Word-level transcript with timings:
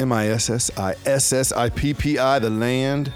M 0.00 0.12
I 0.12 0.28
S 0.28 0.50
S 0.50 0.70
I 0.76 0.94
S 1.06 1.32
S 1.32 1.52
I 1.52 1.68
P 1.70 1.94
P 1.94 2.18
I, 2.18 2.38
the 2.38 2.50
land 2.50 3.12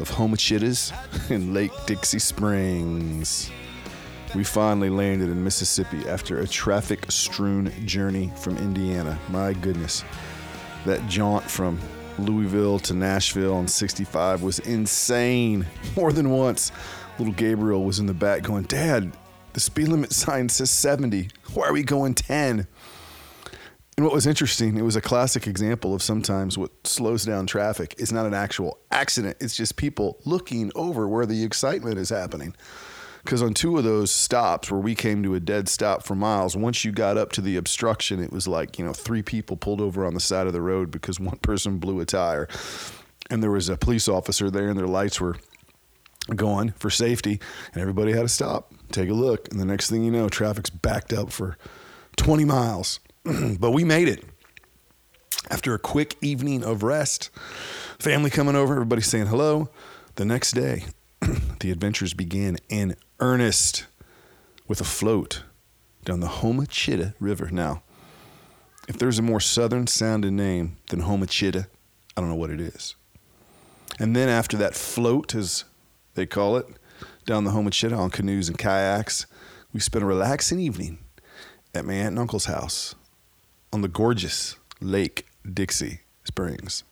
of 0.00 0.10
Homochittos 0.10 0.92
in 1.30 1.54
Lake 1.54 1.72
Dixie 1.86 2.18
Springs. 2.18 3.50
We 4.34 4.44
finally 4.44 4.90
landed 4.90 5.30
in 5.30 5.42
Mississippi 5.42 6.06
after 6.08 6.40
a 6.40 6.46
traffic 6.46 7.10
strewn 7.10 7.72
journey 7.86 8.32
from 8.36 8.58
Indiana. 8.58 9.18
My 9.28 9.52
goodness. 9.54 10.04
That 10.84 11.06
jaunt 11.08 11.44
from 11.44 11.80
Louisville 12.18 12.78
to 12.80 12.94
Nashville 12.94 13.54
on 13.54 13.68
65 13.68 14.42
was 14.42 14.58
insane. 14.60 15.66
More 15.96 16.12
than 16.12 16.30
once, 16.30 16.72
little 17.18 17.34
Gabriel 17.34 17.84
was 17.84 17.98
in 17.98 18.06
the 18.06 18.14
back 18.14 18.42
going, 18.42 18.64
Dad, 18.64 19.16
the 19.52 19.60
speed 19.60 19.88
limit 19.88 20.12
sign 20.12 20.48
says 20.48 20.70
70. 20.70 21.28
Why 21.54 21.68
are 21.68 21.72
we 21.72 21.82
going 21.82 22.14
10? 22.14 22.66
And 23.96 24.04
what 24.04 24.12
was 24.12 24.26
interesting, 24.26 24.76
it 24.76 24.82
was 24.82 24.96
a 24.96 25.00
classic 25.00 25.46
example 25.46 25.94
of 25.94 26.02
sometimes 26.02 26.58
what 26.58 26.70
slows 26.86 27.24
down 27.24 27.46
traffic 27.46 27.94
is 27.96 28.12
not 28.12 28.26
an 28.26 28.34
actual 28.34 28.78
accident. 28.90 29.38
It's 29.40 29.56
just 29.56 29.76
people 29.76 30.18
looking 30.26 30.70
over 30.74 31.08
where 31.08 31.24
the 31.24 31.42
excitement 31.42 31.98
is 31.98 32.10
happening. 32.10 32.54
Because 33.24 33.42
on 33.42 33.54
two 33.54 33.78
of 33.78 33.84
those 33.84 34.12
stops 34.12 34.70
where 34.70 34.80
we 34.80 34.94
came 34.94 35.22
to 35.22 35.34
a 35.34 35.40
dead 35.40 35.68
stop 35.68 36.02
for 36.02 36.14
miles, 36.14 36.54
once 36.54 36.84
you 36.84 36.92
got 36.92 37.16
up 37.16 37.32
to 37.32 37.40
the 37.40 37.56
obstruction, 37.56 38.22
it 38.22 38.30
was 38.30 38.46
like, 38.46 38.78
you 38.78 38.84
know, 38.84 38.92
three 38.92 39.22
people 39.22 39.56
pulled 39.56 39.80
over 39.80 40.04
on 40.04 40.12
the 40.12 40.20
side 40.20 40.46
of 40.46 40.52
the 40.52 40.60
road 40.60 40.90
because 40.90 41.18
one 41.20 41.38
person 41.38 41.78
blew 41.78 41.98
a 42.00 42.04
tire. 42.04 42.48
And 43.30 43.42
there 43.42 43.50
was 43.50 43.70
a 43.70 43.78
police 43.78 44.08
officer 44.08 44.50
there 44.50 44.68
and 44.68 44.78
their 44.78 44.86
lights 44.86 45.22
were 45.22 45.36
going 46.34 46.72
for 46.72 46.90
safety. 46.90 47.40
And 47.72 47.80
everybody 47.80 48.12
had 48.12 48.22
to 48.22 48.28
stop, 48.28 48.74
take 48.92 49.08
a 49.08 49.14
look. 49.14 49.50
And 49.50 49.58
the 49.58 49.64
next 49.64 49.88
thing 49.88 50.04
you 50.04 50.10
know, 50.10 50.28
traffic's 50.28 50.70
backed 50.70 51.14
up 51.14 51.32
for 51.32 51.56
20 52.16 52.44
miles. 52.44 53.00
but 53.58 53.72
we 53.72 53.82
made 53.82 54.08
it. 54.08 54.22
After 55.50 55.74
a 55.74 55.78
quick 55.78 56.16
evening 56.20 56.62
of 56.62 56.82
rest, 56.82 57.30
family 57.98 58.30
coming 58.30 58.54
over, 58.54 58.74
everybody 58.74 59.02
saying 59.02 59.26
hello. 59.26 59.68
The 60.14 60.24
next 60.24 60.52
day, 60.52 60.84
the 61.60 61.72
adventures 61.72 62.14
began 62.14 62.56
in 62.68 62.94
earnest 63.18 63.86
with 64.68 64.80
a 64.80 64.84
float 64.84 65.42
down 66.04 66.20
the 66.20 66.28
Homochitto 66.28 67.14
River. 67.18 67.48
Now, 67.50 67.82
if 68.86 68.96
there's 68.96 69.18
a 69.18 69.22
more 69.22 69.40
southern 69.40 69.88
sounding 69.88 70.36
name 70.36 70.76
than 70.90 71.02
Homochitto, 71.02 71.66
I 72.16 72.20
don't 72.20 72.30
know 72.30 72.36
what 72.36 72.50
it 72.50 72.60
is. 72.60 72.94
And 73.98 74.14
then 74.14 74.28
after 74.28 74.56
that 74.58 74.74
float, 74.74 75.34
as 75.34 75.64
they 76.14 76.26
call 76.26 76.56
it, 76.58 76.66
down 77.24 77.42
the 77.42 77.50
Homochitto 77.50 77.98
on 77.98 78.10
canoes 78.10 78.48
and 78.48 78.56
kayaks, 78.56 79.26
we 79.72 79.80
spent 79.80 80.04
a 80.04 80.06
relaxing 80.06 80.60
evening 80.60 80.98
at 81.74 81.84
my 81.84 81.94
aunt 81.94 82.10
and 82.10 82.18
uncle's 82.20 82.44
house 82.44 82.94
on 83.76 83.82
the 83.82 83.88
gorgeous 83.88 84.56
Lake 84.80 85.26
Dixie 85.52 86.00
Springs. 86.24 86.82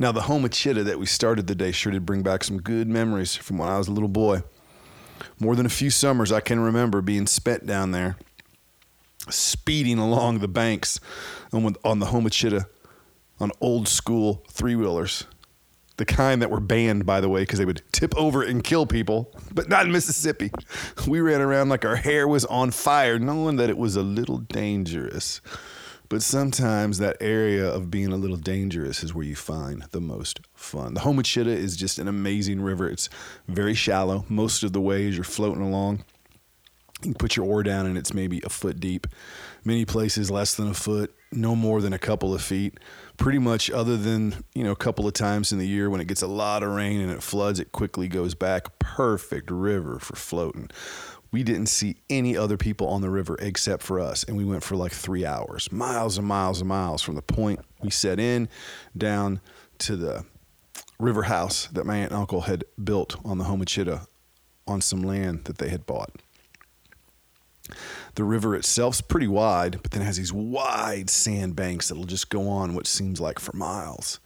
Now, 0.00 0.10
the 0.10 0.22
Homochitto 0.22 0.82
that 0.82 0.98
we 0.98 1.06
started 1.06 1.46
the 1.46 1.54
day 1.54 1.70
sure 1.70 1.92
did 1.92 2.04
bring 2.04 2.24
back 2.24 2.42
some 2.42 2.60
good 2.60 2.88
memories 2.88 3.36
from 3.36 3.58
when 3.58 3.68
I 3.68 3.78
was 3.78 3.86
a 3.86 3.92
little 3.92 4.08
boy. 4.08 4.42
More 5.38 5.54
than 5.54 5.64
a 5.64 5.68
few 5.68 5.90
summers 5.90 6.32
I 6.32 6.40
can 6.40 6.58
remember 6.58 7.00
being 7.02 7.28
spent 7.28 7.66
down 7.66 7.92
there, 7.92 8.16
speeding 9.30 9.98
along 9.98 10.40
the 10.40 10.48
banks 10.48 10.98
on, 11.52 11.76
on 11.84 12.00
the 12.00 12.06
Homochitto 12.06 12.64
on 13.38 13.52
old 13.60 13.86
school 13.86 14.42
three 14.50 14.74
wheelers. 14.74 15.26
The 15.98 16.04
kind 16.04 16.42
that 16.42 16.50
were 16.50 16.58
banned, 16.58 17.06
by 17.06 17.20
the 17.20 17.28
way, 17.28 17.42
because 17.42 17.60
they 17.60 17.64
would 17.64 17.82
tip 17.92 18.12
over 18.16 18.42
and 18.42 18.64
kill 18.64 18.86
people, 18.86 19.32
but 19.52 19.68
not 19.68 19.86
in 19.86 19.92
Mississippi. 19.92 20.50
We 21.06 21.20
ran 21.20 21.40
around 21.40 21.68
like 21.68 21.84
our 21.84 21.94
hair 21.94 22.26
was 22.26 22.44
on 22.46 22.72
fire, 22.72 23.20
knowing 23.20 23.54
that 23.58 23.70
it 23.70 23.78
was 23.78 23.94
a 23.94 24.02
little 24.02 24.38
dangerous. 24.38 25.40
But 26.14 26.22
sometimes 26.22 26.98
that 26.98 27.16
area 27.20 27.68
of 27.68 27.90
being 27.90 28.12
a 28.12 28.16
little 28.16 28.36
dangerous 28.36 29.02
is 29.02 29.12
where 29.12 29.24
you 29.24 29.34
find 29.34 29.82
the 29.90 30.00
most 30.00 30.38
fun. 30.54 30.94
The 30.94 31.00
Homochitto 31.00 31.48
is 31.48 31.76
just 31.76 31.98
an 31.98 32.06
amazing 32.06 32.60
river. 32.60 32.88
It's 32.88 33.08
very 33.48 33.74
shallow. 33.74 34.24
Most 34.28 34.62
of 34.62 34.72
the 34.72 34.80
way 34.80 35.08
as 35.08 35.16
you're 35.16 35.24
floating 35.24 35.60
along, 35.64 36.04
you 37.02 37.10
can 37.10 37.14
put 37.14 37.34
your 37.34 37.46
oar 37.46 37.64
down 37.64 37.86
and 37.86 37.98
it's 37.98 38.14
maybe 38.14 38.40
a 38.44 38.48
foot 38.48 38.78
deep. 38.78 39.08
Many 39.64 39.84
places 39.84 40.30
less 40.30 40.54
than 40.54 40.68
a 40.68 40.74
foot, 40.74 41.12
no 41.32 41.56
more 41.56 41.80
than 41.80 41.92
a 41.92 41.98
couple 41.98 42.32
of 42.32 42.40
feet. 42.40 42.78
Pretty 43.16 43.40
much, 43.40 43.68
other 43.68 43.96
than 43.96 44.44
you 44.54 44.62
know 44.62 44.70
a 44.70 44.76
couple 44.76 45.08
of 45.08 45.14
times 45.14 45.50
in 45.50 45.58
the 45.58 45.66
year 45.66 45.90
when 45.90 46.00
it 46.00 46.06
gets 46.06 46.22
a 46.22 46.28
lot 46.28 46.62
of 46.62 46.70
rain 46.70 47.00
and 47.00 47.10
it 47.10 47.24
floods, 47.24 47.58
it 47.58 47.72
quickly 47.72 48.06
goes 48.06 48.36
back. 48.36 48.78
Perfect 48.78 49.50
river 49.50 49.98
for 49.98 50.14
floating 50.14 50.70
we 51.34 51.42
didn't 51.42 51.66
see 51.66 51.96
any 52.08 52.36
other 52.36 52.56
people 52.56 52.86
on 52.86 53.00
the 53.00 53.10
river 53.10 53.36
except 53.40 53.82
for 53.82 53.98
us. 53.98 54.22
And 54.22 54.36
we 54.36 54.44
went 54.44 54.62
for 54.62 54.76
like 54.76 54.92
three 54.92 55.26
hours, 55.26 55.72
miles 55.72 56.16
and 56.16 56.24
miles 56.24 56.60
and 56.60 56.68
miles 56.68 57.02
from 57.02 57.16
the 57.16 57.22
point 57.22 57.58
we 57.82 57.90
set 57.90 58.20
in 58.20 58.48
down 58.96 59.40
to 59.78 59.96
the 59.96 60.24
river 61.00 61.24
house 61.24 61.66
that 61.72 61.86
my 61.86 61.96
aunt 61.96 62.12
and 62.12 62.20
uncle 62.20 62.42
had 62.42 62.62
built 62.84 63.16
on 63.24 63.38
the 63.38 63.46
Homochitto 63.46 64.06
on 64.68 64.80
some 64.80 65.02
land 65.02 65.46
that 65.46 65.58
they 65.58 65.70
had 65.70 65.86
bought. 65.86 66.12
The 68.14 68.22
river 68.22 68.54
itself's 68.54 69.00
pretty 69.00 69.26
wide, 69.26 69.80
but 69.82 69.90
then 69.90 70.02
it 70.02 70.04
has 70.04 70.18
these 70.18 70.32
wide 70.32 71.10
sand 71.10 71.56
banks 71.56 71.88
that'll 71.88 72.04
just 72.04 72.30
go 72.30 72.48
on 72.48 72.76
what 72.76 72.86
seems 72.86 73.20
like 73.20 73.40
for 73.40 73.56
miles. 73.56 74.20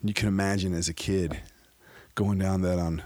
And 0.00 0.08
you 0.08 0.14
can 0.14 0.28
imagine 0.28 0.72
as 0.72 0.88
a 0.88 0.94
kid 0.94 1.42
going 2.14 2.38
down 2.38 2.62
that 2.62 2.78
on 2.78 3.02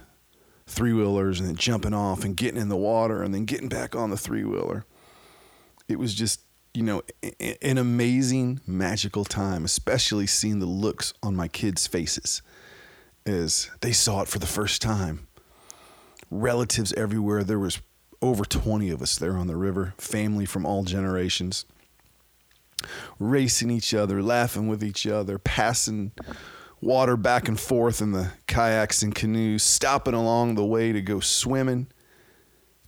three 0.68 0.92
wheelers 0.92 1.40
and 1.40 1.48
then 1.48 1.56
jumping 1.56 1.94
off 1.94 2.24
and 2.24 2.36
getting 2.36 2.60
in 2.60 2.68
the 2.68 2.76
water 2.76 3.22
and 3.22 3.34
then 3.34 3.44
getting 3.44 3.68
back 3.68 3.96
on 3.96 4.10
the 4.10 4.16
three 4.16 4.44
wheeler. 4.44 4.84
It 5.88 5.98
was 5.98 6.14
just, 6.14 6.42
you 6.74 6.82
know, 6.82 7.02
an 7.62 7.78
amazing, 7.78 8.60
magical 8.66 9.24
time, 9.24 9.64
especially 9.64 10.26
seeing 10.26 10.58
the 10.58 10.66
looks 10.66 11.14
on 11.22 11.34
my 11.34 11.48
kids' 11.48 11.86
faces 11.86 12.42
as 13.24 13.70
they 13.80 13.92
saw 13.92 14.22
it 14.22 14.28
for 14.28 14.38
the 14.38 14.46
first 14.46 14.82
time. 14.82 15.26
Relatives 16.30 16.92
everywhere. 16.92 17.42
There 17.42 17.58
was 17.58 17.80
over 18.20 18.44
20 18.44 18.90
of 18.90 19.00
us 19.00 19.16
there 19.16 19.36
on 19.36 19.46
the 19.46 19.56
river, 19.56 19.94
family 19.96 20.44
from 20.44 20.66
all 20.66 20.84
generations, 20.84 21.64
racing 23.18 23.70
each 23.70 23.94
other, 23.94 24.22
laughing 24.22 24.68
with 24.68 24.84
each 24.84 25.06
other, 25.06 25.38
passing 25.38 26.12
water 26.80 27.16
back 27.16 27.48
and 27.48 27.58
forth 27.58 28.00
in 28.00 28.12
the 28.12 28.32
kayaks 28.46 29.02
and 29.02 29.14
canoes, 29.14 29.62
stopping 29.62 30.14
along 30.14 30.54
the 30.54 30.64
way 30.64 30.92
to 30.92 31.00
go 31.00 31.20
swimming. 31.20 31.88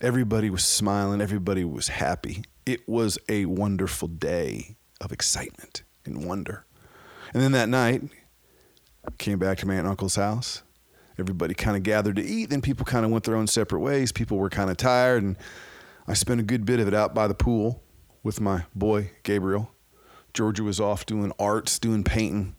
Everybody 0.00 0.50
was 0.50 0.64
smiling, 0.64 1.20
everybody 1.20 1.64
was 1.64 1.88
happy. 1.88 2.44
It 2.64 2.88
was 2.88 3.18
a 3.28 3.46
wonderful 3.46 4.08
day 4.08 4.76
of 5.00 5.12
excitement 5.12 5.82
and 6.04 6.24
wonder. 6.24 6.64
And 7.34 7.42
then 7.42 7.52
that 7.52 7.68
night, 7.68 8.02
came 9.18 9.38
back 9.38 9.58
to 9.58 9.66
my 9.66 9.74
aunt 9.74 9.80
and 9.80 9.88
uncle's 9.88 10.16
house. 10.16 10.62
Everybody 11.18 11.54
kind 11.54 11.76
of 11.76 11.82
gathered 11.82 12.16
to 12.16 12.24
eat. 12.24 12.50
Then 12.50 12.62
people 12.62 12.86
kind 12.86 13.04
of 13.04 13.10
went 13.10 13.24
their 13.24 13.36
own 13.36 13.46
separate 13.46 13.80
ways. 13.80 14.12
People 14.12 14.38
were 14.38 14.48
kind 14.48 14.70
of 14.70 14.76
tired, 14.76 15.22
and 15.22 15.36
I 16.06 16.14
spent 16.14 16.40
a 16.40 16.44
good 16.44 16.64
bit 16.64 16.80
of 16.80 16.88
it 16.88 16.94
out 16.94 17.14
by 17.14 17.26
the 17.26 17.34
pool 17.34 17.82
with 18.22 18.40
my 18.40 18.64
boy 18.74 19.10
Gabriel. 19.22 19.70
Georgia 20.32 20.62
was 20.62 20.80
off 20.80 21.04
doing 21.06 21.32
arts, 21.38 21.78
doing 21.78 22.04
painting 22.04 22.56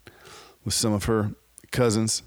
with 0.64 0.74
some 0.74 0.94
of 0.94 1.06
her 1.06 1.32
cousins, 1.72 2.24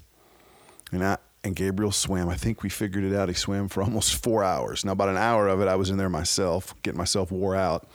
and 0.91 1.03
I 1.03 1.17
and 1.45 1.55
Gabriel 1.55 1.91
swam. 1.91 2.27
I 2.27 2.35
think 2.35 2.63
we 2.63 2.69
figured 2.69 3.03
it 3.03 3.15
out. 3.15 3.29
He 3.29 3.35
swam 3.35 3.69
for 3.69 3.83
almost 3.83 4.21
four 4.21 4.43
hours. 4.43 4.83
Now, 4.83 4.91
about 4.91 5.09
an 5.09 5.17
hour 5.17 5.47
of 5.47 5.61
it, 5.61 5.67
I 5.67 5.75
was 5.75 5.89
in 5.89 5.97
there 5.97 6.09
myself, 6.09 6.73
getting 6.81 6.97
myself 6.97 7.31
wore 7.31 7.55
out, 7.55 7.87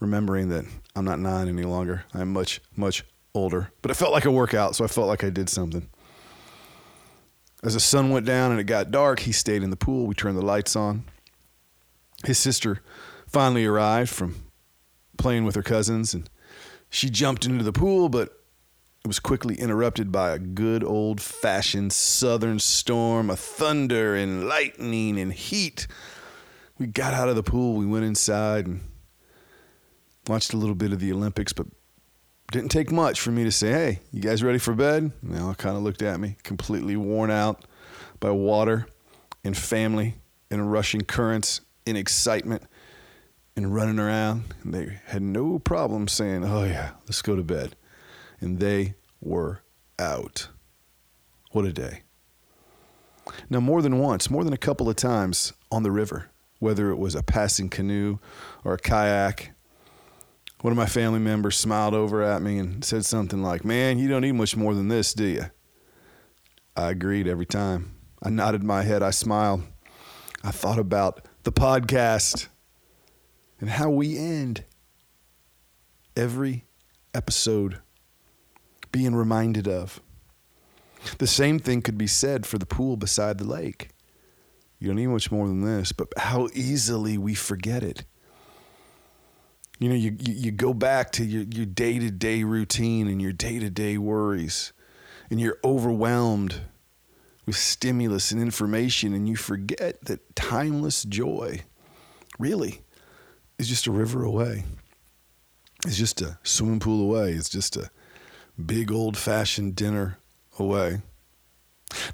remembering 0.00 0.50
that 0.50 0.64
I'm 0.94 1.04
not 1.04 1.18
nine 1.18 1.48
any 1.48 1.64
longer. 1.64 2.04
I'm 2.12 2.32
much, 2.32 2.60
much 2.76 3.04
older. 3.34 3.72
But 3.82 3.90
it 3.90 3.94
felt 3.94 4.12
like 4.12 4.26
a 4.26 4.30
workout, 4.30 4.76
so 4.76 4.84
I 4.84 4.88
felt 4.88 5.08
like 5.08 5.24
I 5.24 5.30
did 5.30 5.48
something. 5.48 5.88
As 7.62 7.74
the 7.74 7.80
sun 7.80 8.10
went 8.10 8.26
down 8.26 8.50
and 8.50 8.60
it 8.60 8.64
got 8.64 8.90
dark, 8.90 9.20
he 9.20 9.32
stayed 9.32 9.62
in 9.62 9.70
the 9.70 9.76
pool. 9.76 10.06
We 10.06 10.14
turned 10.14 10.36
the 10.36 10.44
lights 10.44 10.76
on. 10.76 11.04
His 12.26 12.38
sister 12.38 12.82
finally 13.26 13.64
arrived 13.64 14.10
from 14.10 14.50
playing 15.16 15.44
with 15.44 15.54
her 15.54 15.62
cousins, 15.62 16.12
and 16.12 16.28
she 16.90 17.08
jumped 17.08 17.46
into 17.46 17.64
the 17.64 17.72
pool, 17.72 18.10
but 18.10 18.43
it 19.04 19.08
was 19.08 19.20
quickly 19.20 19.54
interrupted 19.56 20.10
by 20.10 20.30
a 20.30 20.38
good 20.38 20.82
old 20.82 21.20
fashioned 21.20 21.92
southern 21.92 22.58
storm 22.58 23.28
of 23.28 23.38
thunder 23.38 24.14
and 24.14 24.48
lightning 24.48 25.20
and 25.20 25.30
heat. 25.30 25.86
We 26.78 26.86
got 26.86 27.12
out 27.12 27.28
of 27.28 27.36
the 27.36 27.42
pool, 27.42 27.74
we 27.74 27.84
went 27.84 28.06
inside 28.06 28.66
and 28.66 28.80
watched 30.26 30.54
a 30.54 30.56
little 30.56 30.74
bit 30.74 30.90
of 30.90 31.00
the 31.00 31.12
Olympics, 31.12 31.52
but 31.52 31.66
didn't 32.50 32.70
take 32.70 32.90
much 32.90 33.20
for 33.20 33.30
me 33.30 33.44
to 33.44 33.52
say, 33.52 33.72
Hey, 33.72 34.00
you 34.10 34.22
guys 34.22 34.42
ready 34.42 34.58
for 34.58 34.72
bed? 34.72 35.12
And 35.20 35.34
they 35.34 35.38
all 35.38 35.54
kind 35.54 35.76
of 35.76 35.82
looked 35.82 36.00
at 36.00 36.18
me, 36.18 36.38
completely 36.42 36.96
worn 36.96 37.30
out, 37.30 37.66
by 38.20 38.30
water 38.30 38.86
and 39.44 39.54
family 39.54 40.14
and 40.50 40.72
rushing 40.72 41.02
currents 41.02 41.60
and 41.86 41.98
excitement 41.98 42.62
and 43.54 43.74
running 43.74 43.98
around. 43.98 44.44
And 44.62 44.72
they 44.72 45.00
had 45.04 45.20
no 45.20 45.58
problem 45.58 46.08
saying, 46.08 46.42
Oh, 46.42 46.64
yeah, 46.64 46.92
let's 47.06 47.20
go 47.20 47.36
to 47.36 47.42
bed. 47.42 47.76
And 48.44 48.60
they 48.60 48.94
were 49.22 49.62
out. 49.98 50.48
What 51.52 51.64
a 51.64 51.72
day. 51.72 52.02
Now, 53.48 53.60
more 53.60 53.80
than 53.80 53.98
once, 53.98 54.28
more 54.28 54.44
than 54.44 54.52
a 54.52 54.58
couple 54.58 54.86
of 54.90 54.96
times 54.96 55.54
on 55.72 55.82
the 55.82 55.90
river, 55.90 56.30
whether 56.58 56.90
it 56.90 56.98
was 56.98 57.14
a 57.14 57.22
passing 57.22 57.70
canoe 57.70 58.18
or 58.62 58.74
a 58.74 58.78
kayak, 58.78 59.52
one 60.60 60.72
of 60.72 60.76
my 60.76 60.84
family 60.84 61.20
members 61.20 61.56
smiled 61.56 61.94
over 61.94 62.22
at 62.22 62.42
me 62.42 62.58
and 62.58 62.84
said 62.84 63.06
something 63.06 63.42
like, 63.42 63.64
Man, 63.64 63.98
you 63.98 64.08
don't 64.08 64.20
need 64.20 64.32
much 64.32 64.56
more 64.56 64.74
than 64.74 64.88
this, 64.88 65.14
do 65.14 65.24
you? 65.24 65.46
I 66.76 66.90
agreed 66.90 67.26
every 67.26 67.46
time. 67.46 67.96
I 68.22 68.28
nodded 68.28 68.62
my 68.62 68.82
head, 68.82 69.02
I 69.02 69.10
smiled. 69.10 69.62
I 70.42 70.50
thought 70.50 70.78
about 70.78 71.26
the 71.44 71.52
podcast 71.52 72.48
and 73.58 73.70
how 73.70 73.88
we 73.88 74.18
end 74.18 74.64
every 76.14 76.66
episode 77.14 77.80
being 78.94 79.16
reminded 79.16 79.66
of. 79.66 80.00
The 81.18 81.26
same 81.26 81.58
thing 81.58 81.82
could 81.82 81.98
be 81.98 82.06
said 82.06 82.46
for 82.46 82.58
the 82.58 82.64
pool 82.64 82.96
beside 82.96 83.38
the 83.38 83.44
lake. 83.44 83.88
You 84.78 84.86
don't 84.86 84.96
need 84.96 85.08
much 85.08 85.32
more 85.32 85.48
than 85.48 85.62
this, 85.62 85.90
but 85.90 86.06
how 86.16 86.48
easily 86.54 87.18
we 87.18 87.34
forget 87.34 87.82
it. 87.82 88.04
You 89.80 89.88
know, 89.88 89.96
you, 89.96 90.16
you, 90.20 90.32
you 90.34 90.50
go 90.52 90.72
back 90.72 91.10
to 91.12 91.24
your, 91.24 91.42
your 91.42 91.66
day-to-day 91.66 92.44
routine 92.44 93.08
and 93.08 93.20
your 93.20 93.32
day-to-day 93.32 93.98
worries, 93.98 94.72
and 95.28 95.40
you're 95.40 95.58
overwhelmed 95.64 96.60
with 97.46 97.56
stimulus 97.56 98.30
and 98.30 98.40
information, 98.40 99.12
and 99.12 99.28
you 99.28 99.34
forget 99.34 100.04
that 100.04 100.36
timeless 100.36 101.02
joy 101.02 101.62
really 102.38 102.82
is 103.58 103.68
just 103.68 103.88
a 103.88 103.90
river 103.90 104.22
away. 104.22 104.62
It's 105.84 105.98
just 105.98 106.22
a 106.22 106.38
swimming 106.44 106.78
pool 106.78 107.02
away. 107.02 107.32
It's 107.32 107.48
just 107.48 107.76
a 107.76 107.90
big 108.62 108.92
old 108.92 109.16
fashioned 109.16 109.76
dinner 109.76 110.18
away. 110.58 111.02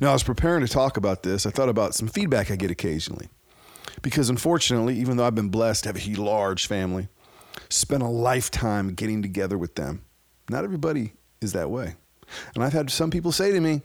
Now, 0.00 0.10
I 0.10 0.12
was 0.12 0.22
preparing 0.22 0.64
to 0.64 0.72
talk 0.72 0.96
about 0.96 1.22
this. 1.22 1.46
I 1.46 1.50
thought 1.50 1.68
about 1.68 1.94
some 1.94 2.08
feedback 2.08 2.50
I 2.50 2.56
get 2.56 2.70
occasionally. 2.70 3.28
Because 4.02 4.30
unfortunately, 4.30 4.98
even 4.98 5.16
though 5.16 5.26
I've 5.26 5.34
been 5.34 5.48
blessed 5.48 5.84
to 5.84 5.90
have 5.90 5.96
a 5.96 6.20
large 6.20 6.66
family, 6.66 7.08
spent 7.68 8.02
a 8.02 8.08
lifetime 8.08 8.94
getting 8.94 9.22
together 9.22 9.58
with 9.58 9.74
them, 9.74 10.02
not 10.48 10.64
everybody 10.64 11.12
is 11.40 11.52
that 11.52 11.70
way. 11.70 11.96
And 12.54 12.64
I've 12.64 12.72
had 12.72 12.90
some 12.90 13.10
people 13.10 13.32
say 13.32 13.52
to 13.52 13.60
me, 13.60 13.82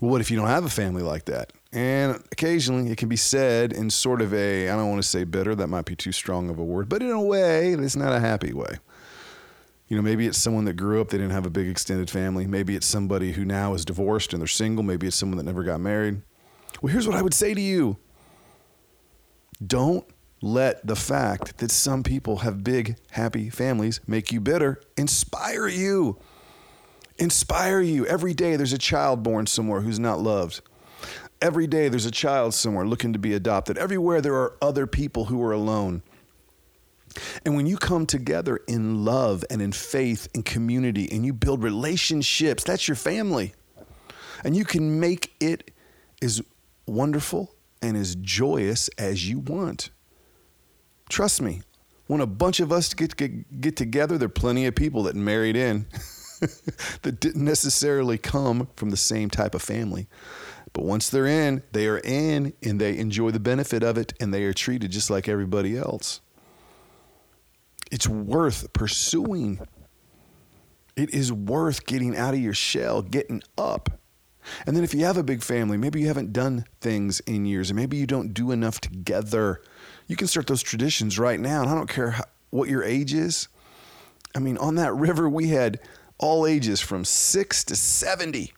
well, 0.00 0.10
what 0.10 0.20
if 0.20 0.30
you 0.30 0.36
don't 0.36 0.48
have 0.48 0.64
a 0.64 0.70
family 0.70 1.02
like 1.02 1.26
that? 1.26 1.52
And 1.72 2.22
occasionally 2.32 2.90
it 2.90 2.98
can 2.98 3.08
be 3.08 3.16
said 3.16 3.72
in 3.72 3.90
sort 3.90 4.20
of 4.20 4.34
a, 4.34 4.68
I 4.68 4.76
don't 4.76 4.90
want 4.90 5.02
to 5.02 5.08
say 5.08 5.24
bitter, 5.24 5.54
that 5.54 5.68
might 5.68 5.84
be 5.84 5.96
too 5.96 6.12
strong 6.12 6.50
of 6.50 6.58
a 6.58 6.64
word, 6.64 6.88
but 6.88 7.02
in 7.02 7.10
a 7.10 7.22
way, 7.22 7.72
it's 7.72 7.96
not 7.96 8.12
a 8.12 8.20
happy 8.20 8.52
way. 8.52 8.78
You 9.92 9.98
know, 9.98 10.02
maybe 10.02 10.26
it's 10.26 10.38
someone 10.38 10.64
that 10.64 10.72
grew 10.72 11.02
up, 11.02 11.10
they 11.10 11.18
didn't 11.18 11.32
have 11.32 11.44
a 11.44 11.50
big 11.50 11.68
extended 11.68 12.08
family. 12.08 12.46
Maybe 12.46 12.74
it's 12.74 12.86
somebody 12.86 13.32
who 13.32 13.44
now 13.44 13.74
is 13.74 13.84
divorced 13.84 14.32
and 14.32 14.40
they're 14.40 14.46
single. 14.46 14.82
Maybe 14.82 15.06
it's 15.06 15.16
someone 15.16 15.36
that 15.36 15.42
never 15.42 15.62
got 15.62 15.80
married. 15.82 16.22
Well, 16.80 16.90
here's 16.90 17.06
what 17.06 17.14
I 17.14 17.20
would 17.20 17.34
say 17.34 17.52
to 17.52 17.60
you 17.60 17.98
don't 19.66 20.06
let 20.40 20.86
the 20.86 20.96
fact 20.96 21.58
that 21.58 21.70
some 21.70 22.02
people 22.02 22.38
have 22.38 22.64
big, 22.64 22.96
happy 23.10 23.50
families 23.50 24.00
make 24.06 24.32
you 24.32 24.40
bitter. 24.40 24.80
Inspire 24.96 25.68
you. 25.68 26.18
Inspire 27.18 27.82
you. 27.82 28.06
Every 28.06 28.32
day 28.32 28.56
there's 28.56 28.72
a 28.72 28.78
child 28.78 29.22
born 29.22 29.46
somewhere 29.46 29.82
who's 29.82 29.98
not 29.98 30.20
loved. 30.20 30.62
Every 31.42 31.66
day 31.66 31.90
there's 31.90 32.06
a 32.06 32.10
child 32.10 32.54
somewhere 32.54 32.86
looking 32.86 33.12
to 33.12 33.18
be 33.18 33.34
adopted. 33.34 33.76
Everywhere 33.76 34.22
there 34.22 34.36
are 34.36 34.56
other 34.62 34.86
people 34.86 35.26
who 35.26 35.42
are 35.42 35.52
alone. 35.52 36.02
And 37.44 37.56
when 37.56 37.66
you 37.66 37.76
come 37.76 38.06
together 38.06 38.60
in 38.68 39.04
love 39.04 39.44
and 39.50 39.60
in 39.60 39.72
faith 39.72 40.28
and 40.34 40.44
community 40.44 41.08
and 41.10 41.24
you 41.24 41.32
build 41.32 41.62
relationships, 41.62 42.64
that's 42.64 42.88
your 42.88 42.96
family. 42.96 43.54
And 44.44 44.56
you 44.56 44.64
can 44.64 45.00
make 45.00 45.34
it 45.40 45.70
as 46.20 46.42
wonderful 46.86 47.54
and 47.80 47.96
as 47.96 48.14
joyous 48.16 48.88
as 48.98 49.28
you 49.28 49.38
want. 49.38 49.90
Trust 51.08 51.42
me, 51.42 51.62
when 52.06 52.20
a 52.20 52.26
bunch 52.26 52.60
of 52.60 52.72
us 52.72 52.94
get, 52.94 53.16
get, 53.16 53.60
get 53.60 53.76
together, 53.76 54.18
there 54.18 54.26
are 54.26 54.30
plenty 54.30 54.66
of 54.66 54.74
people 54.74 55.04
that 55.04 55.14
married 55.14 55.56
in 55.56 55.86
that 57.02 57.18
didn't 57.20 57.44
necessarily 57.44 58.18
come 58.18 58.68
from 58.76 58.90
the 58.90 58.96
same 58.96 59.30
type 59.30 59.54
of 59.54 59.62
family. 59.62 60.08
But 60.72 60.84
once 60.84 61.10
they're 61.10 61.26
in, 61.26 61.62
they 61.72 61.86
are 61.86 61.98
in 61.98 62.54
and 62.62 62.80
they 62.80 62.96
enjoy 62.96 63.30
the 63.30 63.40
benefit 63.40 63.82
of 63.82 63.98
it 63.98 64.14
and 64.20 64.32
they 64.32 64.44
are 64.44 64.54
treated 64.54 64.90
just 64.90 65.10
like 65.10 65.28
everybody 65.28 65.76
else 65.76 66.20
it's 67.92 68.08
worth 68.08 68.72
pursuing. 68.72 69.60
It 70.96 71.10
is 71.10 71.30
worth 71.32 71.86
getting 71.86 72.16
out 72.16 72.34
of 72.34 72.40
your 72.40 72.54
shell, 72.54 73.02
getting 73.02 73.42
up. 73.58 74.00
And 74.66 74.74
then 74.74 74.82
if 74.82 74.94
you 74.94 75.04
have 75.04 75.18
a 75.18 75.22
big 75.22 75.42
family, 75.42 75.76
maybe 75.76 76.00
you 76.00 76.08
haven't 76.08 76.32
done 76.32 76.64
things 76.80 77.20
in 77.20 77.44
years, 77.44 77.70
and 77.70 77.78
maybe 77.78 77.98
you 77.98 78.06
don't 78.06 78.34
do 78.34 78.50
enough 78.50 78.80
together, 78.80 79.62
you 80.08 80.16
can 80.16 80.26
start 80.26 80.48
those 80.48 80.62
traditions 80.62 81.18
right 81.18 81.38
now. 81.38 81.60
And 81.60 81.70
I 81.70 81.74
don't 81.74 81.88
care 81.88 82.10
how, 82.12 82.24
what 82.50 82.68
your 82.68 82.82
age 82.82 83.14
is. 83.14 83.48
I 84.34 84.40
mean, 84.40 84.56
on 84.56 84.76
that 84.76 84.94
river, 84.94 85.28
we 85.28 85.48
had 85.48 85.78
all 86.18 86.46
ages 86.46 86.80
from 86.80 87.04
six 87.04 87.62
to 87.64 87.76
70 87.76 88.52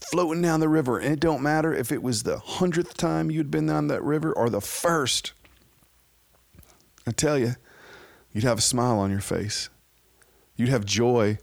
floating 0.00 0.42
down 0.42 0.60
the 0.60 0.68
river. 0.68 0.98
And 0.98 1.12
it 1.12 1.20
don't 1.20 1.42
matter 1.42 1.72
if 1.72 1.92
it 1.92 2.02
was 2.02 2.22
the 2.22 2.38
hundredth 2.38 2.96
time 2.96 3.30
you'd 3.30 3.50
been 3.50 3.66
down 3.66 3.88
that 3.88 4.02
river 4.02 4.32
or 4.32 4.48
the 4.48 4.60
first. 4.60 5.32
I 7.06 7.10
tell 7.12 7.38
you, 7.38 7.56
You'd 8.32 8.44
have 8.44 8.58
a 8.58 8.62
smile 8.62 8.98
on 8.98 9.10
your 9.10 9.20
face. 9.20 9.68
You'd 10.56 10.70
have 10.70 10.84
joy 10.84 11.38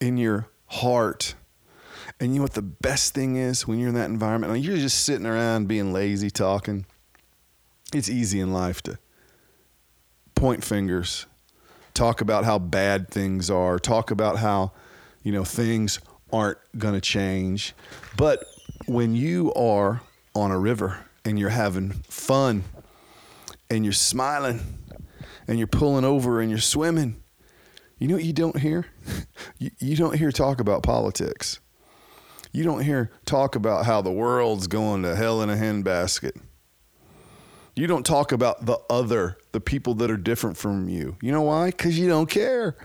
in 0.00 0.16
your 0.16 0.48
heart. 0.66 1.34
And 2.20 2.32
you 2.32 2.38
know 2.38 2.44
what 2.44 2.54
the 2.54 2.62
best 2.62 3.14
thing 3.14 3.36
is 3.36 3.66
when 3.66 3.78
you're 3.78 3.88
in 3.88 3.94
that 3.94 4.10
environment? 4.10 4.52
Mean, 4.52 4.62
you're 4.62 4.76
just 4.76 5.04
sitting 5.04 5.26
around 5.26 5.68
being 5.68 5.92
lazy, 5.92 6.30
talking. 6.30 6.86
It's 7.92 8.08
easy 8.08 8.40
in 8.40 8.52
life 8.52 8.82
to 8.82 8.98
point 10.34 10.64
fingers, 10.64 11.26
talk 11.94 12.20
about 12.20 12.44
how 12.44 12.58
bad 12.58 13.08
things 13.08 13.50
are, 13.50 13.78
talk 13.78 14.10
about 14.10 14.38
how, 14.38 14.72
you 15.22 15.32
know, 15.32 15.44
things 15.44 16.00
aren't 16.32 16.58
going 16.76 16.94
to 16.94 17.00
change. 17.00 17.74
But 18.16 18.44
when 18.86 19.14
you 19.14 19.52
are 19.54 20.02
on 20.34 20.50
a 20.50 20.58
river 20.58 21.06
and 21.24 21.38
you're 21.38 21.50
having 21.50 21.90
fun 22.08 22.64
and 23.70 23.84
you're 23.84 23.92
smiling 23.92 24.60
and 25.46 25.58
you're 25.58 25.66
pulling 25.66 26.04
over 26.04 26.40
and 26.40 26.50
you're 26.50 26.58
swimming, 26.58 27.22
you 27.98 28.08
know 28.08 28.14
what 28.14 28.24
you 28.24 28.32
don't 28.32 28.58
hear? 28.58 28.86
you, 29.58 29.70
you 29.78 29.96
don't 29.96 30.16
hear 30.16 30.32
talk 30.32 30.60
about 30.60 30.82
politics. 30.82 31.60
You 32.52 32.64
don't 32.64 32.82
hear 32.82 33.10
talk 33.24 33.56
about 33.56 33.84
how 33.84 34.00
the 34.00 34.12
world's 34.12 34.66
going 34.66 35.02
to 35.02 35.16
hell 35.16 35.42
in 35.42 35.50
a 35.50 35.56
handbasket. 35.56 36.40
You 37.76 37.88
don't 37.88 38.06
talk 38.06 38.30
about 38.30 38.66
the 38.66 38.78
other, 38.88 39.36
the 39.50 39.60
people 39.60 39.94
that 39.94 40.10
are 40.10 40.16
different 40.16 40.56
from 40.56 40.88
you. 40.88 41.16
You 41.20 41.32
know 41.32 41.42
why? 41.42 41.70
Because 41.70 41.98
you 41.98 42.08
don't 42.08 42.30
care. 42.30 42.76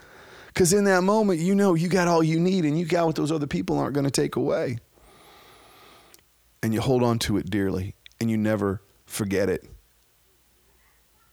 Because 0.47 0.73
in 0.73 0.85
that 0.85 1.03
moment, 1.03 1.39
you 1.39 1.53
know 1.53 1.75
you 1.75 1.87
got 1.87 2.07
all 2.07 2.23
you 2.23 2.39
need 2.39 2.65
and 2.65 2.79
you 2.79 2.85
got 2.85 3.05
what 3.05 3.15
those 3.15 3.31
other 3.31 3.45
people 3.45 3.77
aren't 3.77 3.93
going 3.93 4.05
to 4.05 4.11
take 4.11 4.35
away. 4.35 4.79
And 6.63 6.73
you 6.73 6.81
hold 6.81 7.03
on 7.03 7.19
to 7.19 7.37
it 7.37 7.49
dearly 7.49 7.95
and 8.19 8.31
you 8.31 8.37
never 8.37 8.81
forget 9.05 9.49
it. 9.49 9.65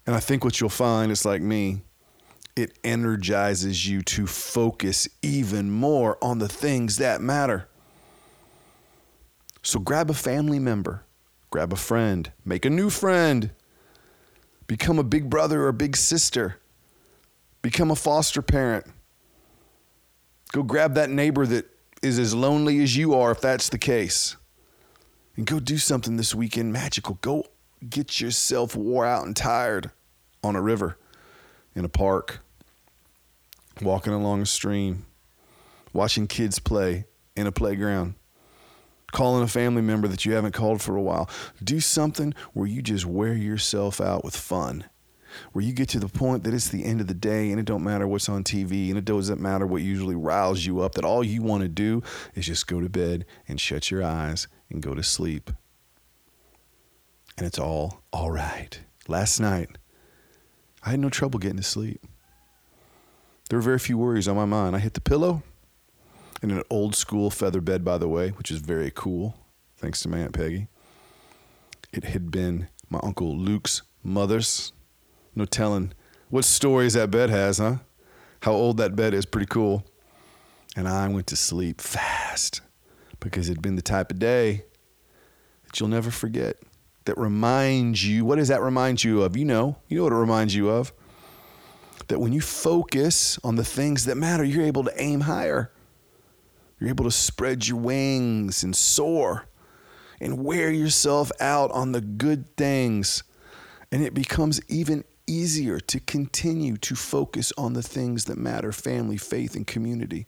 And 0.06 0.14
I 0.14 0.20
think 0.20 0.44
what 0.44 0.60
you'll 0.60 0.70
find 0.70 1.10
is 1.10 1.24
like 1.24 1.42
me, 1.42 1.82
it 2.54 2.78
energizes 2.84 3.86
you 3.86 4.02
to 4.02 4.26
focus 4.26 5.08
even 5.20 5.70
more 5.70 6.16
on 6.22 6.38
the 6.38 6.48
things 6.48 6.96
that 6.96 7.20
matter. 7.20 7.68
So 9.62 9.80
grab 9.80 10.08
a 10.08 10.14
family 10.14 10.60
member, 10.60 11.02
grab 11.50 11.72
a 11.72 11.76
friend, 11.76 12.30
make 12.44 12.64
a 12.64 12.70
new 12.70 12.88
friend, 12.88 13.50
become 14.68 14.98
a 14.98 15.04
big 15.04 15.28
brother 15.28 15.66
or 15.66 15.72
big 15.72 15.96
sister, 15.96 16.58
become 17.62 17.90
a 17.90 17.96
foster 17.96 18.42
parent. 18.42 18.86
Go 20.52 20.62
grab 20.62 20.94
that 20.94 21.10
neighbor 21.10 21.44
that 21.46 21.66
is 22.00 22.18
as 22.18 22.32
lonely 22.32 22.80
as 22.82 22.96
you 22.96 23.12
are, 23.12 23.32
if 23.32 23.40
that's 23.40 23.68
the 23.68 23.78
case. 23.78 24.36
And 25.36 25.44
go 25.46 25.58
do 25.58 25.76
something 25.76 26.16
this 26.16 26.34
weekend 26.34 26.72
magical. 26.72 27.18
Go 27.20 27.46
get 27.88 28.20
yourself 28.20 28.76
wore 28.76 29.06
out 29.06 29.26
and 29.26 29.36
tired 29.36 29.90
on 30.42 30.56
a 30.56 30.62
river, 30.62 30.98
in 31.74 31.84
a 31.84 31.88
park, 31.88 32.40
walking 33.82 34.12
along 34.12 34.42
a 34.42 34.46
stream, 34.46 35.06
watching 35.92 36.26
kids 36.26 36.58
play 36.58 37.06
in 37.34 37.46
a 37.46 37.52
playground, 37.52 38.14
calling 39.12 39.42
a 39.42 39.48
family 39.48 39.82
member 39.82 40.08
that 40.08 40.24
you 40.24 40.32
haven't 40.32 40.52
called 40.52 40.82
for 40.82 40.96
a 40.96 41.02
while. 41.02 41.28
Do 41.62 41.80
something 41.80 42.34
where 42.52 42.66
you 42.66 42.82
just 42.82 43.06
wear 43.06 43.34
yourself 43.34 44.00
out 44.00 44.24
with 44.24 44.36
fun. 44.36 44.84
Where 45.52 45.64
you 45.64 45.74
get 45.74 45.90
to 45.90 45.98
the 45.98 46.08
point 46.08 46.44
that 46.44 46.54
it's 46.54 46.68
the 46.68 46.84
end 46.84 47.02
of 47.02 47.08
the 47.08 47.14
day 47.14 47.50
and 47.50 47.60
it 47.60 47.66
don't 47.66 47.84
matter 47.84 48.08
what's 48.08 48.28
on 48.28 48.42
TV 48.42 48.88
and 48.88 48.96
it 48.96 49.04
doesn't 49.04 49.40
matter 49.40 49.66
what 49.66 49.82
usually 49.82 50.14
riles 50.14 50.64
you 50.64 50.80
up, 50.80 50.94
that 50.94 51.04
all 51.04 51.22
you 51.22 51.42
want 51.42 51.62
to 51.62 51.68
do 51.68 52.02
is 52.34 52.46
just 52.46 52.66
go 52.66 52.80
to 52.80 52.88
bed 52.88 53.26
and 53.46 53.60
shut 53.60 53.90
your 53.90 54.02
eyes 54.02 54.48
and 54.70 54.82
go 54.82 54.94
to 54.94 55.02
sleep. 55.02 55.50
And 57.36 57.46
it's 57.46 57.58
all 57.58 58.02
all 58.12 58.30
right. 58.30 58.80
Last 59.08 59.40
night, 59.40 59.76
I 60.82 60.90
had 60.90 61.00
no 61.00 61.10
trouble 61.10 61.38
getting 61.38 61.58
to 61.58 61.62
sleep. 61.62 62.04
There 63.48 63.58
were 63.58 63.62
very 63.62 63.78
few 63.78 63.98
worries 63.98 64.26
on 64.26 64.36
my 64.36 64.44
mind. 64.44 64.74
I 64.74 64.80
hit 64.80 64.94
the 64.94 65.00
pillow 65.00 65.42
in 66.42 66.50
an 66.50 66.62
old 66.70 66.96
school 66.96 67.30
feather 67.30 67.60
bed, 67.60 67.84
by 67.84 67.98
the 67.98 68.08
way, 68.08 68.30
which 68.30 68.50
is 68.50 68.58
very 68.58 68.90
cool, 68.94 69.36
thanks 69.76 70.00
to 70.00 70.08
my 70.08 70.18
Aunt 70.18 70.32
Peggy. 70.32 70.68
It 71.92 72.04
had 72.04 72.30
been 72.30 72.68
my 72.90 73.00
Uncle 73.02 73.36
Luke's 73.36 73.82
mother's. 74.02 74.72
No 75.34 75.44
telling 75.44 75.92
what 76.30 76.44
stories 76.44 76.94
that 76.94 77.10
bed 77.10 77.30
has, 77.30 77.58
huh? 77.58 77.76
How 78.40 78.52
old 78.52 78.78
that 78.78 78.96
bed 78.96 79.14
is, 79.14 79.26
pretty 79.26 79.46
cool. 79.46 79.84
And 80.76 80.88
I 80.88 81.08
went 81.08 81.26
to 81.28 81.36
sleep 81.36 81.80
fast 81.80 82.60
because 83.20 83.48
it'd 83.48 83.62
been 83.62 83.76
the 83.76 83.82
type 83.82 84.10
of 84.10 84.18
day 84.18 84.64
that 85.64 85.78
you'll 85.78 85.88
never 85.88 86.10
forget. 86.10 86.56
That 87.06 87.16
reminds 87.18 88.06
you, 88.06 88.24
what 88.24 88.36
does 88.36 88.48
that 88.48 88.60
remind 88.60 89.02
you 89.02 89.22
of? 89.22 89.36
You 89.36 89.44
know, 89.44 89.76
you 89.88 89.96
know 89.96 90.04
what 90.04 90.12
it 90.12 90.16
reminds 90.16 90.54
you 90.54 90.68
of. 90.68 90.92
That 92.08 92.20
when 92.20 92.32
you 92.32 92.40
focus 92.40 93.38
on 93.42 93.56
the 93.56 93.64
things 93.64 94.04
that 94.04 94.16
matter, 94.16 94.44
you're 94.44 94.64
able 94.64 94.84
to 94.84 94.92
aim 95.00 95.22
higher. 95.22 95.72
You're 96.78 96.90
able 96.90 97.04
to 97.04 97.10
spread 97.10 97.66
your 97.66 97.78
wings 97.78 98.62
and 98.62 98.76
soar 98.76 99.46
and 100.20 100.44
wear 100.44 100.70
yourself 100.70 101.32
out 101.40 101.70
on 101.70 101.92
the 101.92 102.00
good 102.00 102.56
things. 102.56 103.22
And 103.90 104.02
it 104.02 104.14
becomes 104.14 104.60
even 104.68 105.04
easier 105.26 105.80
to 105.80 106.00
continue 106.00 106.76
to 106.76 106.94
focus 106.94 107.52
on 107.58 107.72
the 107.72 107.82
things 107.82 108.24
that 108.24 108.38
matter 108.38 108.72
family, 108.72 109.16
faith, 109.16 109.54
and 109.54 109.66
community. 109.66 110.26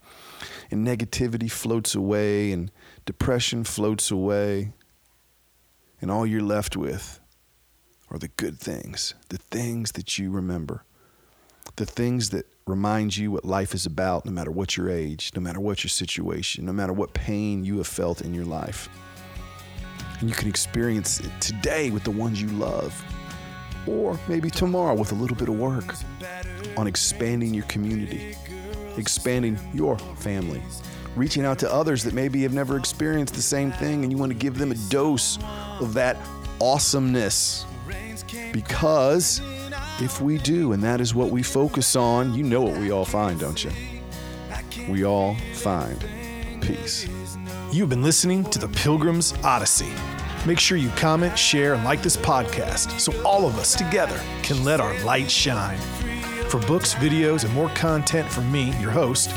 And 0.70 0.86
negativity 0.86 1.50
floats 1.50 1.94
away, 1.94 2.52
and 2.52 2.70
depression 3.04 3.64
floats 3.64 4.10
away. 4.10 4.72
And 6.00 6.10
all 6.10 6.26
you're 6.26 6.42
left 6.42 6.76
with 6.76 7.20
are 8.10 8.18
the 8.18 8.28
good 8.28 8.58
things, 8.58 9.14
the 9.28 9.38
things 9.38 9.92
that 9.92 10.18
you 10.18 10.30
remember, 10.30 10.84
the 11.76 11.86
things 11.86 12.30
that 12.30 12.46
remind 12.66 13.16
you 13.16 13.30
what 13.30 13.44
life 13.44 13.74
is 13.74 13.84
about, 13.84 14.24
no 14.24 14.32
matter 14.32 14.50
what 14.50 14.76
your 14.76 14.90
age, 14.90 15.32
no 15.34 15.40
matter 15.40 15.60
what 15.60 15.82
your 15.82 15.88
situation, 15.90 16.64
no 16.64 16.72
matter 16.72 16.92
what 16.92 17.14
pain 17.14 17.64
you 17.64 17.78
have 17.78 17.86
felt 17.86 18.20
in 18.20 18.32
your 18.32 18.44
life. 18.44 18.88
And 20.20 20.28
you 20.28 20.34
can 20.34 20.48
experience 20.48 21.20
it 21.20 21.30
today 21.40 21.90
with 21.90 22.04
the 22.04 22.10
ones 22.10 22.40
you 22.40 22.48
love, 22.48 22.94
or 23.86 24.18
maybe 24.28 24.50
tomorrow 24.50 24.94
with 24.94 25.12
a 25.12 25.14
little 25.14 25.36
bit 25.36 25.48
of 25.48 25.58
work 25.58 25.94
on 26.76 26.86
expanding 26.86 27.54
your 27.54 27.64
community, 27.64 28.36
expanding 28.96 29.58
your 29.72 29.98
family, 30.16 30.62
reaching 31.18 31.44
out 31.44 31.58
to 31.58 31.72
others 31.72 32.04
that 32.04 32.14
maybe 32.14 32.42
have 32.42 32.54
never 32.54 32.76
experienced 32.76 33.34
the 33.34 33.42
same 33.42 33.72
thing 33.72 34.02
and 34.04 34.12
you 34.12 34.18
want 34.18 34.30
to 34.30 34.38
give 34.38 34.56
them 34.58 34.70
a 34.70 34.76
dose 34.88 35.38
of 35.80 35.94
that 35.94 36.16
awesomeness. 36.60 37.66
Because 38.52 39.40
if 40.00 40.20
we 40.20 40.38
do, 40.38 40.72
and 40.72 40.82
that 40.82 41.00
is 41.00 41.14
what 41.14 41.30
we 41.30 41.42
focus 41.42 41.96
on, 41.96 42.34
you 42.34 42.42
know 42.42 42.62
what 42.62 42.78
we 42.78 42.90
all 42.90 43.04
find, 43.04 43.40
don't 43.40 43.62
you? 43.64 43.70
We 44.88 45.04
all 45.04 45.36
find 45.54 46.04
peace. 46.60 47.08
You've 47.72 47.90
been 47.90 48.02
listening 48.02 48.44
to 48.44 48.58
the 48.58 48.68
Pilgrim's 48.68 49.34
Odyssey. 49.44 49.92
Make 50.46 50.58
sure 50.58 50.78
you 50.78 50.88
comment, 50.90 51.38
share, 51.38 51.74
and 51.74 51.84
like 51.84 52.02
this 52.02 52.16
podcast 52.16 52.98
so 53.00 53.12
all 53.22 53.46
of 53.46 53.58
us 53.58 53.74
together 53.74 54.20
can 54.42 54.64
let 54.64 54.80
our 54.80 54.98
light 55.04 55.30
shine. 55.30 55.78
For 56.48 56.60
books, 56.60 56.94
videos, 56.94 57.44
and 57.44 57.52
more 57.52 57.68
content 57.70 58.30
from 58.30 58.50
me, 58.50 58.74
your 58.80 58.90
host, 58.90 59.30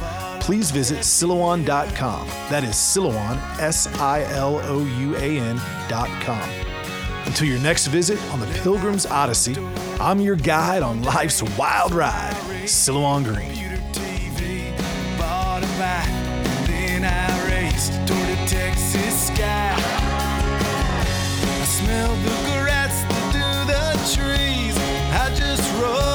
please 0.51 0.70
visit 0.70 1.00
Silouan.com. 1.00 2.27
That 2.50 2.65
is 2.65 2.75
Silouan, 2.75 3.38
S 3.58 3.88
I 4.01 4.24
L 4.34 4.60
O 4.65 4.84
U 4.84 5.15
A 5.15 5.39
N.com. 5.39 6.50
Until 7.25 7.48
your 7.48 7.60
next 7.62 7.88
visit 7.88 8.22
on 8.34 8.41
the 8.41 8.48
Pilgrim's 8.62 9.05
Odyssey, 9.05 9.55
I'm 10.01 10.20
your 10.20 10.36
guide 10.36 10.84
on 10.84 11.03
life's 11.03 11.41
wild 11.58 11.93
ride, 11.93 12.34
Silouan 12.65 13.24
Green. 13.24 13.48
The 22.24 22.38
grass 22.51 23.03
through 23.31 23.63
the 23.72 23.84
trees. 24.13 24.77
I 25.13 25.34
just 25.34 25.81
rode. 25.81 26.11